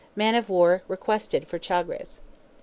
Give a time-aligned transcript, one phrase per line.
[0.15, 2.21] Man of war requested for Chagres.